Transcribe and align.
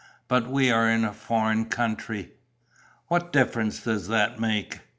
But 0.27 0.47
we 0.49 0.71
are 0.71 0.89
in 0.89 1.05
a 1.05 1.13
foreign 1.13 1.65
country...." 1.65 2.31
"What 3.05 3.31
difference 3.31 3.83
does 3.83 4.07
that 4.07 4.39
make?" 4.39 4.79